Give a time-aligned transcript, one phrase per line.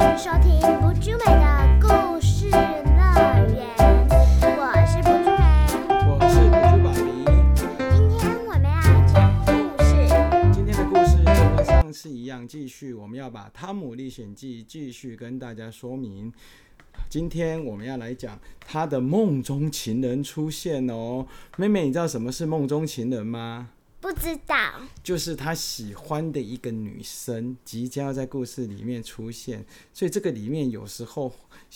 [0.00, 2.58] 迎收听不朱美的故事乐
[3.52, 3.68] 园，
[4.56, 5.44] 我是不朱美。
[6.08, 7.08] 我是补猪爸比。
[7.92, 8.80] 今天我们要
[9.12, 9.50] 讲故
[9.84, 9.90] 事，
[10.54, 16.32] 今天的故事就跟上次一样，继续我们要把《汤姆历险记》继续跟大家说明。
[17.10, 21.26] 今天我们要来讲他的梦中情人出现哦。
[21.58, 23.68] 妹妹，你知道什么是梦中情人吗？
[24.00, 24.56] 不知道
[25.02, 31.32] 就是他喜欢的一个女生即将要在故事里面出现，所以这个里面有时候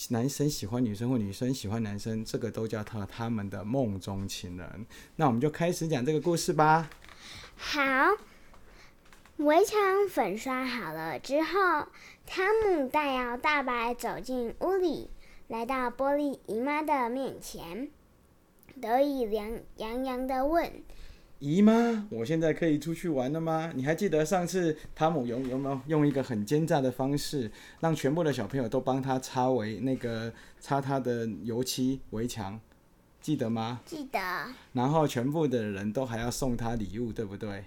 [0.09, 4.87] 男生喜欢女生或女生喜欢男生，这个都叫他他们的梦中情人。
[5.17, 6.91] 那我们就开始讲这个故事吧。
[7.57, 7.83] 好。
[9.39, 11.89] 围墙粉刷好了之后，
[12.25, 15.11] 汤姆大摇大摆走进屋里，
[15.49, 17.91] 来到玻璃姨妈的面前，
[18.81, 20.71] 得意洋洋洋的问。
[21.45, 23.71] 姨妈，我现在可以出去玩了吗？
[23.75, 32.59] 你还记得上次汤姆有有没有用一个很奸诈的方式，让全部的小朋友都帮他擦围那个擦他的油漆围墙？
[33.21, 33.83] 记得吗？
[33.85, 34.19] 记得。
[34.73, 37.67] 然后全部的人都还要送他礼物，对不对？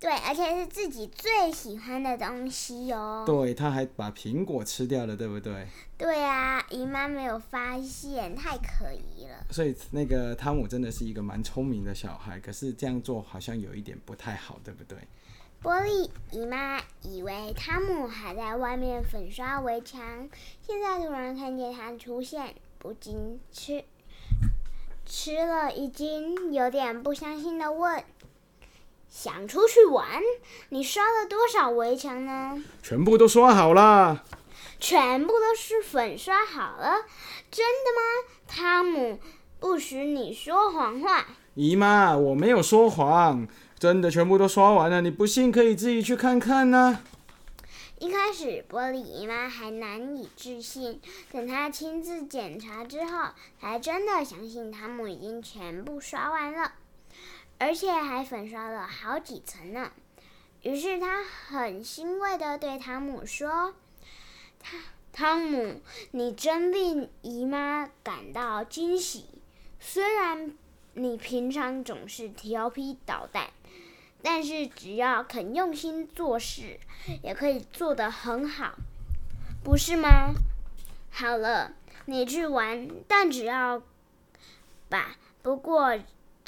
[0.00, 3.24] 对，而且是自己最喜欢的东西哟。
[3.26, 5.66] 对，他还把苹果吃掉了，对不对？
[5.96, 9.44] 对啊，姨妈没有发现，太可疑了。
[9.50, 14.98] 所以那个汤姆真的是一个蛮聪明的小孩，可是这样做好像有一点不太好，对不对？
[15.60, 20.28] 玻璃姨妈以为汤姆还在外面粉刷围墙，
[20.64, 23.82] 现在突然看见他出现，不禁吃
[25.04, 28.04] 吃了一惊，有点不相信的问。
[29.08, 30.06] 想出去玩？
[30.68, 32.62] 你刷了多少围墙呢？
[32.82, 34.24] 全部都刷好了。
[34.80, 37.04] 全部都是粉刷好了？
[37.50, 38.30] 真的吗？
[38.46, 39.18] 汤姆，
[39.58, 41.26] 不许你说谎话！
[41.54, 43.48] 姨妈，我没有说谎，
[43.78, 45.00] 真的全部都刷完了。
[45.00, 47.00] 你不信可以自己去看看呢。
[47.98, 51.00] 一开始，玻璃姨妈还难以置信，
[51.32, 56.74] 等她亲自检查之后，才真的相信汤姆已经全部刷完了。
[57.58, 59.90] 而且还粉刷了好几层呢。
[60.62, 63.74] 于是他很欣慰的对汤姆说
[64.62, 64.80] ：“汤
[65.12, 65.80] 汤姆，
[66.12, 69.26] 你真令姨妈感到惊喜。
[69.80, 70.56] 虽然
[70.94, 73.50] 你平常总是调皮捣蛋，
[74.22, 76.78] 但是只要肯用心做事，
[77.22, 78.74] 也可以做得很好，
[79.64, 80.32] 不是吗？
[81.10, 81.72] 好了，
[82.06, 83.82] 你去玩，但只要
[84.88, 85.98] 把不过。”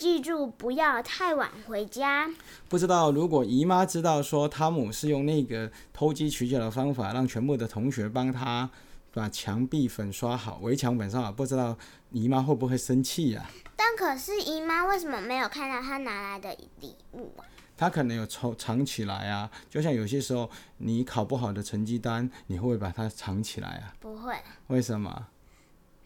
[0.00, 2.30] 记住不要太晚回家。
[2.70, 8.70] 不知道如果姨妈知道说汤姆是用那个偷鸡取巧的方法，让全部的同学帮他
[9.12, 11.76] 把墙壁粉刷好，围墙粉刷好，不知道
[12.12, 13.50] 姨妈会不会生气呀？
[13.76, 17.44] 但可是姨妈为什么没有看到他拿来的礼物啊？
[17.76, 23.92] 他可能有藏藏起来啊，就像有些时候你考不好的成绩单，你会不会把它藏起来啊？
[24.00, 24.34] 不会。
[24.68, 25.26] 为什么？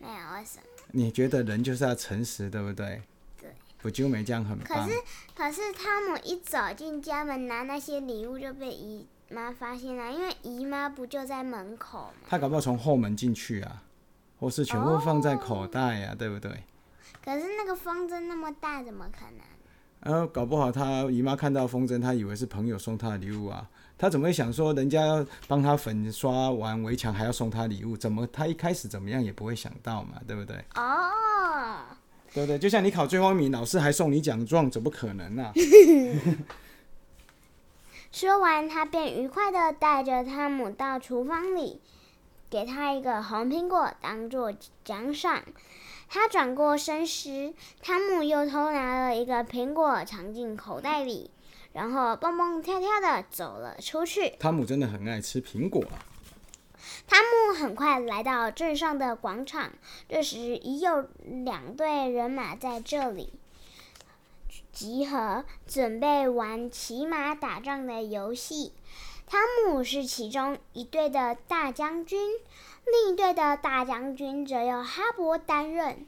[0.01, 0.65] 没有为什么？
[0.91, 3.01] 你觉得人就是要诚实，对不对？
[3.85, 4.67] 不就没这样很棒。
[4.67, 4.99] 可是，
[5.37, 12.27] 可是汤姆一走进家门拿那些礼物就被姨妈发现了，因为姨妈不就在门口吗？
[12.27, 13.83] 他搞不好从后门进去啊，
[14.41, 16.51] 或是全部放在口袋呀，对不对？
[17.23, 19.41] 可是那个风筝那么大，怎么可能？
[20.01, 23.69] 呃，搞不好他姨妈看到风筝，他以为是朋友送他的礼物啊。
[23.99, 27.95] 他怎么会想说人家要帮他粉刷完围墙还要送他礼物？
[27.95, 30.57] 怎么他一开始怎么样也不会想到嘛，对不对？
[30.75, 31.11] 哦。
[32.35, 35.53] 对对，就像你考最后一名，老师还送你奖状，怎么可能呢？
[38.11, 41.81] 说完，他便愉快的带着汤姆到厨房里，
[42.51, 44.53] 给他一个红苹果当做
[44.85, 45.45] 奖赏。
[46.09, 51.31] 他转过身时，汤姆又偷拿了一个苹果藏进口袋里，
[51.73, 54.31] 然后蹦蹦跳跳的走了出去。
[54.39, 55.99] 汤姆真的很爱吃苹果啊。
[57.07, 59.73] 汤姆很快来到镇上的广场，
[60.09, 61.09] 这时已有
[61.45, 63.33] 两队人马在这里
[64.73, 68.73] 集合，准备玩骑马打仗的游戏。
[69.27, 72.33] 汤姆是其中一队的大将军，
[72.85, 76.07] 另一队的大将军则由哈勃担任。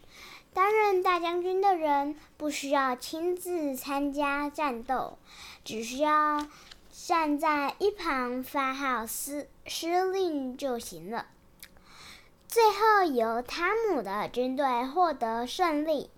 [0.53, 5.19] 担任大将军的人不需要亲自参加战斗，
[5.63, 6.47] 只需要。
[7.05, 11.27] 站在一旁发号施施令就行了。
[12.49, 16.11] 最后由汤姆的军队获得胜利，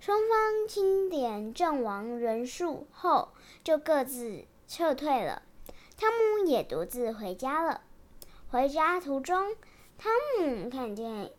[0.00, 3.28] 双方清点阵亡人数后，
[3.62, 5.42] 就各自撤退了。
[5.96, 7.80] 汤姆也独自回家了。
[8.50, 9.56] 回家途中，
[9.96, 11.30] 汤姆看见。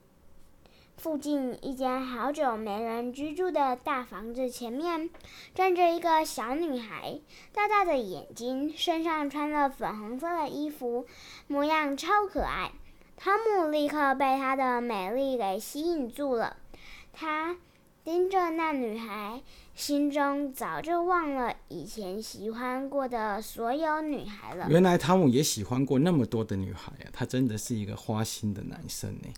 [1.05, 5.07] 附近一间好久没人居住的大房子前面，
[5.53, 7.19] 站着一个小女孩，
[7.53, 11.05] 大大的眼睛，身上穿了粉红色的衣服，
[11.45, 12.71] 模样超可爱。
[13.17, 16.57] 汤姆立刻被她的美丽给吸引住了，
[17.13, 17.55] 他
[18.03, 19.43] 盯着那女孩，
[19.75, 24.65] 心中早就忘了以前喜欢过的所有女孩了。
[24.71, 29.29] 原来汤姆也喜欢过那么多的女孩啊，他真的是一个花心的男生呢。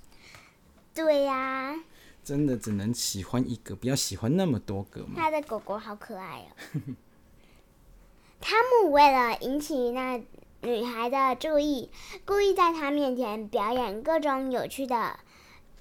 [0.98, 1.76] 对呀、
[2.24, 5.14] 真的只能喜欢一个，不要喜欢那么多个嘛。
[5.16, 6.50] 他的狗狗好可爱哦。
[8.42, 10.20] 汤姆为了引起那
[10.62, 11.92] 女孩的注意，
[12.26, 15.20] 故意在她面前表演各种有趣的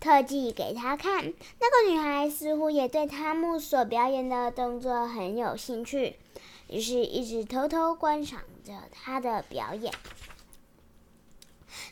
[0.00, 1.32] 特技给她看。
[1.60, 6.16] 那个女孩似乎也对汤姆所表演的动作很有兴趣，
[6.68, 9.90] 于是一直偷偷观赏着他的表演。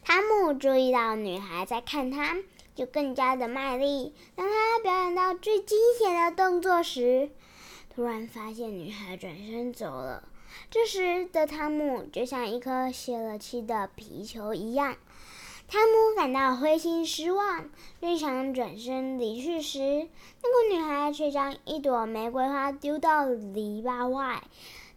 [0.04, 2.36] 汤姆注意到女孩在看他，
[2.74, 4.14] 就更加的卖力。
[4.34, 7.30] 当他表演到最惊险的动作时，
[7.94, 10.28] 突然发现女孩转身走了。
[10.70, 14.96] 这时的汤姆就像一颗泄了气的皮球一样。
[15.66, 20.08] 汤姆感到灰心失望，正想转身离去时，
[20.42, 24.44] 那个女孩却将一朵玫瑰花丢到篱笆外。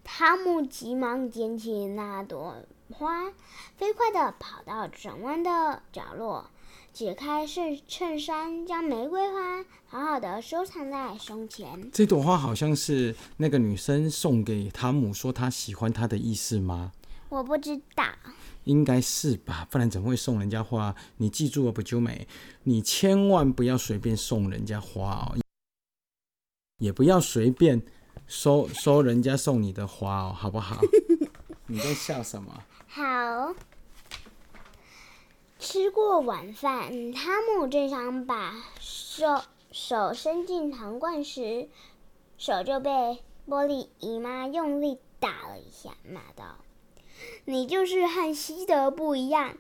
[0.03, 2.57] 汤姆急忙捡起那朵
[2.94, 3.31] 花，
[3.77, 6.50] 飞快地跑到转弯的角落，
[6.94, 11.89] 解开衬衬衫，将玫瑰花好好的收藏在胸前。
[11.91, 16.91] 这朵花好像是那个女生送给汤姆，说她喜欢他的意思吗？
[17.29, 18.06] 我不知道，
[18.63, 20.95] 应该是吧，不然怎么会送人家花？
[21.18, 22.27] 你记住了不就美？
[22.63, 25.38] 你千万不要随便送人家花哦，
[26.77, 27.81] 也不要随便
[28.27, 30.79] 收收人家送你的花哦，好不好？
[31.68, 32.63] 你在笑什么？
[32.88, 33.53] 好。
[35.59, 41.68] 吃过晚饭，汤姆正想把手手伸进糖罐时，
[42.38, 42.92] 手就被
[43.50, 46.59] 玻璃姨妈用力打了一下，骂道
[47.45, 49.57] ：“你就是和西德不一样，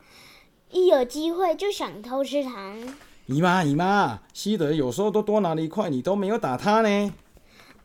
[0.69, 2.95] 一有机会就想偷吃糖。
[3.25, 7.13] 姨妈姨妈，西德有时候都多拿了一块，你都没有打他呢。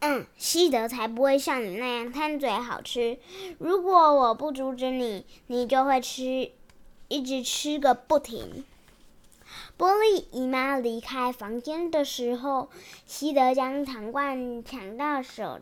[0.01, 3.19] 嗯，西德才不会像你那样贪嘴好吃。
[3.59, 6.51] 如果我不阻止你，你就会吃，
[7.13, 8.65] 一直吃个不停。
[9.77, 12.71] 玻璃姨妈离开房间的时候，
[13.05, 15.61] 西德将糖罐抢到手，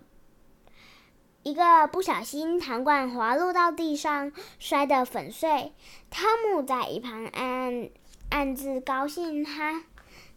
[1.42, 4.30] 一个不小心，糖罐滑落到地上，
[4.60, 5.72] 摔得粉碎。
[6.08, 7.88] 汤姆在一旁暗
[8.28, 9.82] 暗自高兴，他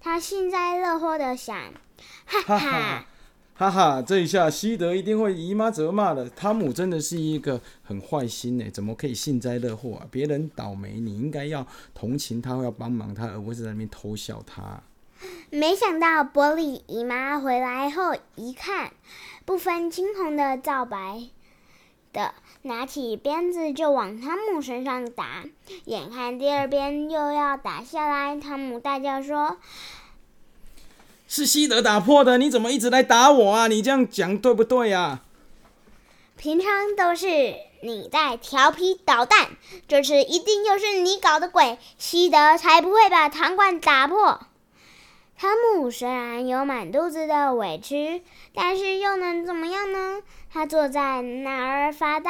[0.02, 1.56] 他幸灾乐祸的想：
[2.26, 3.06] 哈哈
[3.70, 4.02] 哈哈。
[4.02, 6.30] 这一下西德一定会姨妈责骂的。
[6.30, 10.08] 汤姆真的是一个很坏心呢，怎么可以幸灾乐祸啊？
[10.12, 14.82] 别人倒霉，你应该要同情他，要帮忙他，而不是在那边偷笑他。
[15.50, 18.92] 没想到玻璃姨妈回来后一看，
[19.46, 21.30] 不分青红的皂白
[22.12, 22.34] 的
[22.64, 25.46] 拿起鞭子就往汤姆身上打。
[25.86, 29.58] 眼看第二鞭又要打下来，汤姆大叫说
[31.36, 33.66] 是西德打破的，你怎么一直来打我啊？
[33.66, 35.24] 你这样讲对不对啊
[36.38, 37.26] ？：“平常都是
[37.82, 39.50] 你在调皮捣蛋，
[39.88, 44.42] 这次一定又是你搞的鬼，西德才不会把糖罐打破。”
[45.36, 48.22] 汤姆虽然有满肚子的委屈，
[48.54, 50.22] 但是又能怎么样呢？
[50.52, 52.30] 他坐在那儿发呆。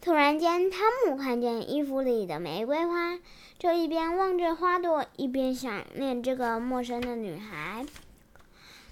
[0.00, 3.18] 突然间，汤姆看见衣服里的玫瑰花，
[3.58, 7.84] 就一边望着花朵，一边想念这个陌生的女孩。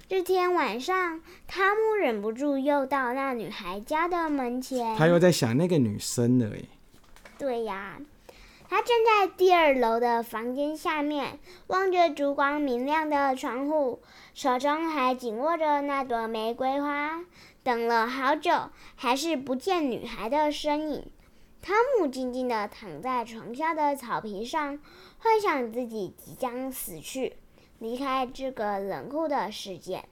[0.07, 4.95] 这天晚上，汤姆忍不住又到那女孩家的门前。
[4.95, 6.69] 他又在想那个女生了诶。
[7.39, 7.97] 对呀，
[8.69, 13.99] 他站在第二楼的房间下面，望着烛光明亮的窗户，
[14.35, 17.25] 手中还紧握着那朵玫瑰花。
[17.63, 21.07] 等了好久，还是不见女孩的身影。
[21.63, 24.79] 汤姆静静地躺在床下的草坪上，
[25.17, 27.37] 幻想自己即将死去，
[27.79, 30.03] 离开这个冷酷的世界。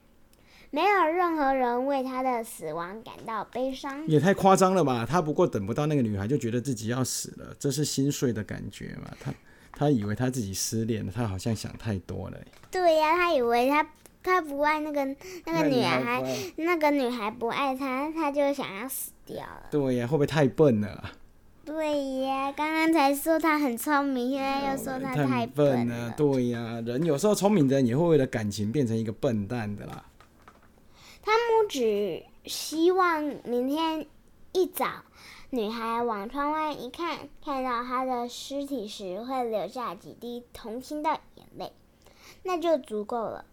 [0.70, 4.04] 没有任何人为他的死亡感到悲伤。
[4.08, 5.06] 也太夸张了吧！
[5.08, 9.08] 他不过等不到那个女孩，就觉得自己要死了，这是心碎的感觉嘛？
[9.20, 9.32] 他
[9.70, 12.46] 他以为他自己失恋了，他好像想太多了欸。
[12.72, 13.88] 对呀、他以为他
[14.20, 15.04] 他不爱那个
[15.46, 16.24] 那个女孩，
[16.56, 19.68] 那个女孩不爱他，他就想要死掉了。
[19.70, 21.12] 对呀，会不会太笨了啊？
[21.64, 26.12] 对呀，刚刚才说他很聪明，现在又说他太笨了。
[26.16, 30.04] 对呀，人有时候聪明的人也会为了感情变成一个笨蛋的啦。
[31.22, 34.06] 汤姆只希望明天
[34.52, 34.86] 一早，
[35.48, 41.72] 女孩往窗外一看，看到他的尸体时会流下几滴同情的眼泪，
[42.42, 43.46] 那就足够了。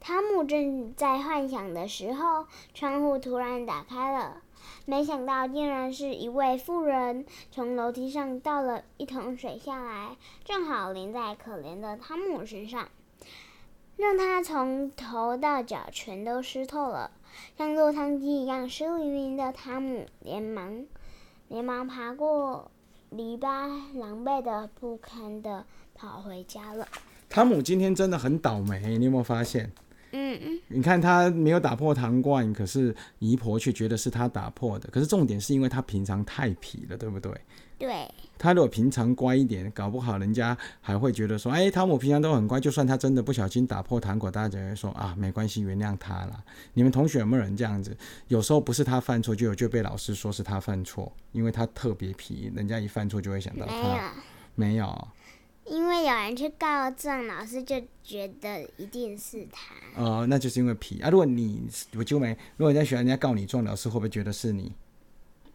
[0.00, 4.40] 汤姆正在幻想的时候，窗户突然打开了，
[4.84, 12.88] 没想到竟然是一位妇人从楼梯上倒了一桶水下来，正好淋在可怜的汤姆身上，
[13.96, 17.10] 让他从头到脚全都湿透了，
[17.56, 19.52] 像落汤鸡一样湿淋淋的。
[19.52, 20.86] 汤姆连忙
[21.48, 22.70] 连忙爬过
[23.10, 26.86] 篱笆，狼狈的不堪的跑回家了。
[27.28, 29.70] 汤姆今天真的很倒霉，你有没有发现？
[30.34, 34.88] 嗯嗯，你看他没有打破糖罐，可是姨婆却觉得是他打破的。
[34.90, 37.32] 可是重点是因为他平常太皮了，对不对？
[37.78, 38.08] 对。
[38.36, 46.44] 他如果平常乖一点，搞不好人家还会觉得说：“哎，汤姆平常都很乖，就算他真的不小心打破糖果，大家会说啊，没关系，原谅他了。”
[46.74, 47.96] 你们同学有没有人这样子？
[48.28, 54.12] 有时候不是他犯错，就有就被老师说是他犯错，因为他特别皮，人家一犯错就会想到他。
[54.54, 55.08] 没有。
[55.70, 59.74] 因为有人去告状，老师就觉得一定是他。
[60.02, 61.10] 哦，那就是因为皮啊！
[61.10, 61.62] 如果你
[61.96, 64.72] 我就没，如果人家学校人家告你状，老师会不会觉得是你？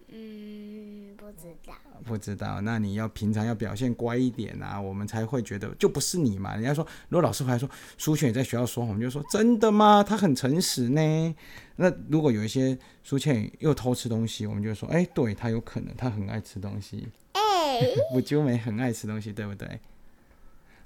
[0.10, 1.74] 嗯，不知道。
[2.06, 6.54] 不知道，那你要平常要表现乖一点啊，我们才会觉得就不是你嘛。
[6.54, 10.04] 人家说，如果老师回来说苏倩也在学校说谎，我们就说真的吗？
[10.04, 11.36] 他很诚实呢。
[11.78, 17.08] 那如果有一些苏倩又偷吃东西，我们就说，哎，对他有可能，他很爱吃东西。
[17.32, 17.80] 哎，
[18.14, 19.80] 我就没很爱吃东西，对不对？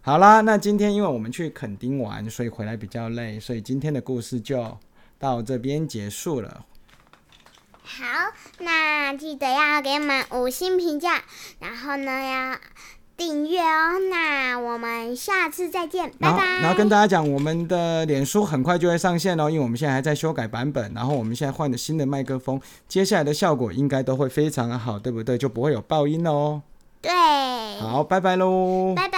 [0.07, 4.77] 好啦，那今天因为我们去垦丁玩，所以回来比较累，所以今天的故事就
[5.19, 6.63] 到这边结束了。
[7.83, 8.05] 好，
[8.59, 11.23] 那记得要给我们五星评价，
[11.59, 12.57] 然后呢要
[13.17, 13.99] 订阅哦。
[14.09, 16.61] 那我们下次再见，拜拜。
[16.61, 25.37] 然后跟大家讲，我们的脸书很快就会上线哦，因为我们现在还在修改版本，然后我们现在换的新的麦克风，接下来的效果应该都会非常的好，对不对？
[25.37, 26.61] 就不会有爆音哦。
[27.01, 27.11] 对。
[27.81, 28.93] 好，拜拜喽。
[28.95, 29.16] 拜拜。